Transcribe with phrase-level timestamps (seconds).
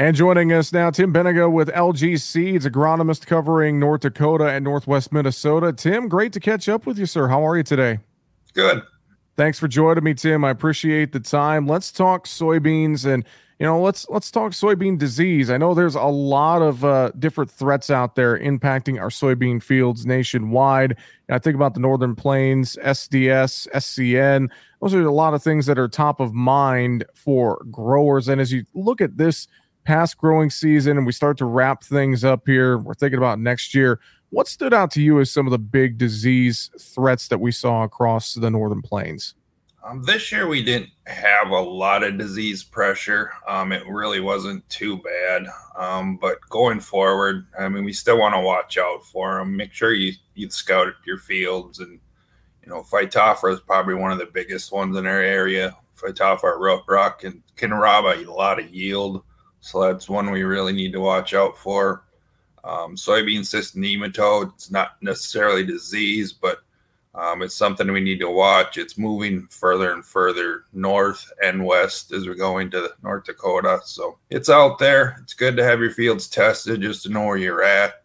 [0.00, 5.12] And joining us now, Tim Beninga with LG Seeds, agronomist covering North Dakota and Northwest
[5.12, 5.74] Minnesota.
[5.74, 7.28] Tim, great to catch up with you, sir.
[7.28, 7.98] How are you today?
[8.54, 8.82] Good.
[9.36, 10.42] Thanks for joining me, Tim.
[10.42, 11.66] I appreciate the time.
[11.66, 13.26] Let's talk soybeans and
[13.58, 15.50] you know let's let's talk soybean disease.
[15.50, 20.06] I know there's a lot of uh, different threats out there impacting our soybean fields
[20.06, 20.92] nationwide.
[21.28, 24.48] And I think about the Northern Plains, SDS, SCN.
[24.80, 28.28] Those are a lot of things that are top of mind for growers.
[28.28, 29.46] And as you look at this
[29.90, 33.74] past growing season and we start to wrap things up here, we're thinking about next
[33.74, 33.98] year.
[34.28, 37.82] What stood out to you as some of the big disease threats that we saw
[37.82, 39.34] across the northern plains?
[39.84, 43.32] Um, this year we didn't have a lot of disease pressure.
[43.48, 45.48] Um, it really wasn't too bad.
[45.76, 49.56] Um, but going forward, I mean, we still want to watch out for them.
[49.56, 51.98] Make sure you you scout your fields, and
[52.62, 55.76] you know, Phytophthora is probably one of the biggest ones in our area.
[55.96, 59.24] Phytophthora root rot can can rob a lot of yield.
[59.60, 62.04] So that's one we really need to watch out for.
[62.64, 66.58] Um, soybean cyst nematode, it's not necessarily disease, but
[67.14, 68.78] um, it's something we need to watch.
[68.78, 73.80] It's moving further and further north and west as we're going to North Dakota.
[73.84, 75.18] So it's out there.
[75.22, 77.99] It's good to have your fields tested just to know where you're at.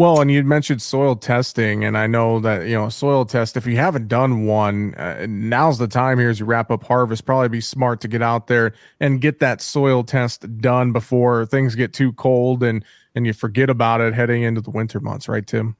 [0.00, 3.58] Well, and you mentioned soil testing, and I know that you know soil test.
[3.58, 7.26] If you haven't done one, uh, now's the time here as you wrap up harvest.
[7.26, 11.74] Probably be smart to get out there and get that soil test done before things
[11.74, 12.82] get too cold and
[13.14, 15.76] and you forget about it heading into the winter months, right, Tim?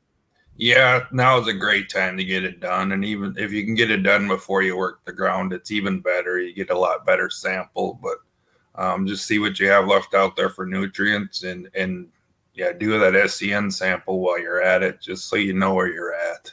[0.54, 3.74] Yeah, now is a great time to get it done, and even if you can
[3.74, 6.38] get it done before you work the ground, it's even better.
[6.38, 8.18] You get a lot better sample, but
[8.74, 12.08] um, just see what you have left out there for nutrients and and
[12.54, 16.14] yeah, do that SCN sample while you're at it, just so you know where you're
[16.14, 16.52] at.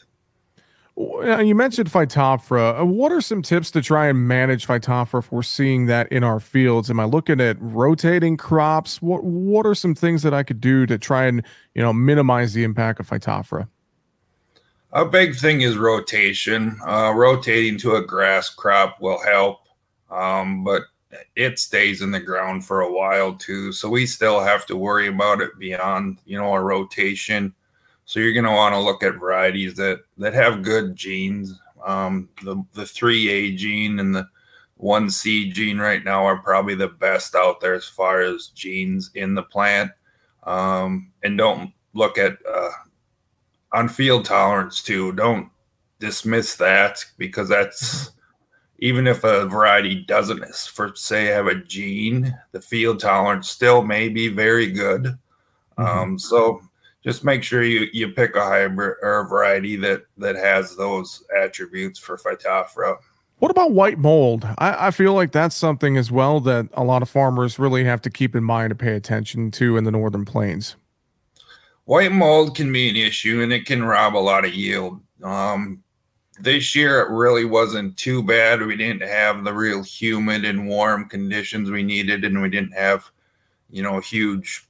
[0.97, 2.81] You mentioned Phytophthora.
[2.81, 6.23] Uh, what are some tips to try and manage Phytophthora if we're seeing that in
[6.23, 6.89] our fields?
[6.89, 8.99] Am I looking at rotating crops?
[8.99, 12.53] What What are some things that I could do to try and you know minimize
[12.53, 13.67] the impact of Phytophthora?
[14.93, 16.79] A big thing is rotation.
[16.87, 19.59] Uh, rotating to a grass crop will help,
[20.09, 20.83] um, but
[21.35, 23.71] it stays in the ground for a while too.
[23.71, 27.53] So we still have to worry about it beyond, you know, a rotation.
[28.05, 31.59] So you're going to want to look at varieties that that have good genes.
[31.85, 34.27] Um, the the three A gene and the
[34.75, 39.11] one C gene right now are probably the best out there as far as genes
[39.15, 39.91] in the plant.
[40.43, 42.69] Um, and don't look at uh,
[43.73, 45.11] on field tolerance too.
[45.13, 45.49] Don't
[45.99, 48.11] dismiss that because that's
[48.79, 54.09] even if a variety doesn't, for say, have a gene, the field tolerance still may
[54.09, 55.17] be very good.
[55.77, 55.83] Mm-hmm.
[55.85, 56.61] Um, so
[57.03, 61.23] just make sure you you pick a hybrid or a variety that that has those
[61.35, 62.97] attributes for Phytophthora.
[63.39, 64.47] What about white mold?
[64.57, 68.01] I, I, feel like that's something as well that a lot of farmers really have
[68.01, 70.75] to keep in mind to pay attention to in the northern plains.
[71.85, 74.99] White mold can be an issue and it can rob a lot of yield.
[75.23, 75.83] Um,
[76.39, 78.61] this year it really wasn't too bad.
[78.61, 83.09] We didn't have the real humid and warm conditions we needed, and we didn't have,
[83.69, 84.65] you know, huge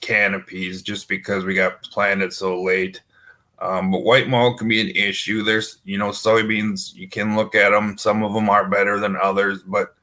[0.00, 3.02] canopies just because we got planted so late.
[3.58, 5.42] Um, but white mold can be an issue.
[5.42, 7.98] There's, you know, soybeans, you can look at them.
[7.98, 9.94] Some of them are better than others, but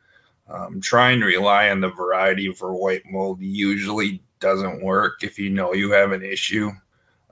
[0.48, 5.50] um, trying to rely on the variety for white mold usually doesn't work if you
[5.50, 6.72] know you have an issue.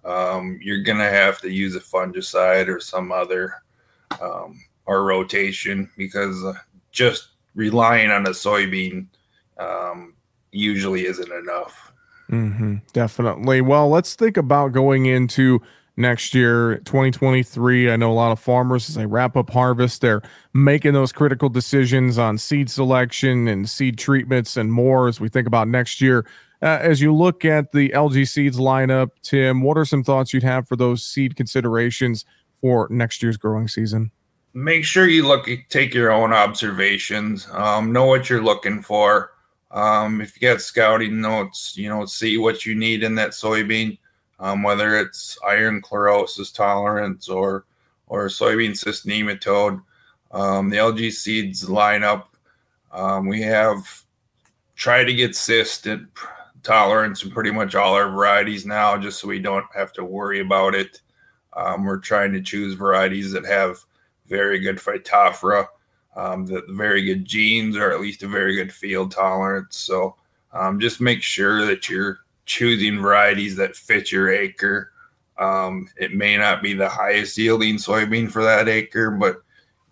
[0.04, 3.54] Um, you're going to have to use a fungicide or some other
[4.22, 6.54] um, or rotation because uh,
[6.92, 9.08] just relying on a soybean
[9.58, 10.14] um,
[10.52, 11.92] usually isn't enough.
[12.30, 13.62] Mm-hmm, definitely.
[13.62, 15.62] Well, let's think about going into
[15.98, 20.22] next year 2023 i know a lot of farmers as they wrap up harvest they're
[20.54, 25.48] making those critical decisions on seed selection and seed treatments and more as we think
[25.48, 26.26] about next year
[26.62, 30.44] uh, as you look at the lg seeds lineup tim what are some thoughts you'd
[30.44, 32.26] have for those seed considerations
[32.66, 34.10] for next year's growing season?
[34.56, 39.34] Make sure you look, take your own observations, um, know what you're looking for.
[39.70, 44.00] Um, if you got scouting notes, you know, see what you need in that soybean,
[44.40, 47.66] um, whether it's iron chlorosis tolerance or
[48.08, 49.80] or soybean cyst nematode.
[50.32, 52.30] Um, the LG seeds lineup,
[52.92, 53.86] um, we have
[54.76, 55.88] tried to get cyst
[56.64, 60.40] tolerance in pretty much all our varieties now, just so we don't have to worry
[60.40, 61.02] about it.
[61.56, 63.80] Um, we're trying to choose varieties that have
[64.28, 65.68] very good phytophthora,
[66.16, 69.78] um, the, very good genes, or at least a very good field tolerance.
[69.78, 70.16] So
[70.54, 74.92] um, just make sure that you're choosing varieties that fit your acre.
[75.38, 79.42] Um, it may not be the highest yielding soybean for that acre, but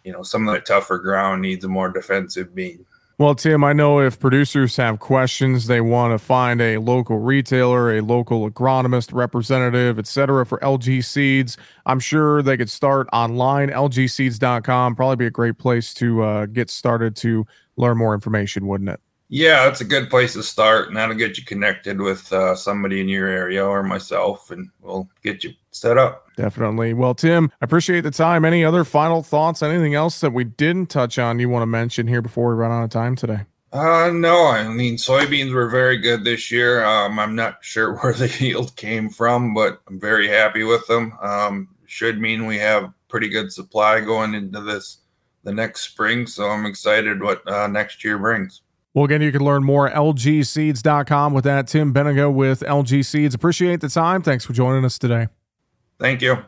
[0.04, 2.86] you know some of the tougher ground needs a more defensive bean.
[3.20, 7.96] Well, Tim, I know if producers have questions, they want to find a local retailer,
[7.96, 10.46] a local agronomist, representative, etc.
[10.48, 11.56] for LG Seeds.
[11.86, 14.96] I'm sure they could start online, lgseeds.com.
[14.96, 17.46] Probably be a great place to uh, get started to
[17.78, 19.00] learn more information, wouldn't it?
[19.34, 23.02] Yeah, that's a good place to start, and that'll get you connected with uh, somebody
[23.02, 26.28] in your area or myself, and we'll get you set up.
[26.38, 26.94] Definitely.
[26.94, 28.46] Well, Tim, I appreciate the time.
[28.46, 29.64] Any other final thoughts?
[29.64, 32.72] Anything else that we didn't touch on you want to mention here before we run
[32.72, 33.40] out of time today?
[33.72, 36.86] Uh, no, I mean, soybeans were very good this year.
[36.86, 41.12] Um, I'm not sure where the yield came from, but I'm very happy with them.
[41.24, 45.00] Um, should mean we have pretty good supply going into this
[45.44, 46.28] the next spring.
[46.28, 48.62] So I'm excited what uh, next year brings.
[48.94, 51.68] Well, again, you can learn more at lgseeds.com with that.
[51.68, 53.34] Tim Beninga with LG Seeds.
[53.34, 54.22] Appreciate the time.
[54.22, 55.28] Thanks for joining us today.
[56.00, 56.44] Thank you.